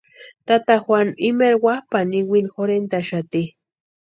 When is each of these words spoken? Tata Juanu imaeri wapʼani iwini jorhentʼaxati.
Tata 0.47 0.73
Juanu 0.83 1.13
imaeri 1.27 1.57
wapʼani 1.65 2.17
iwini 2.21 2.49
jorhentʼaxati. 2.55 3.41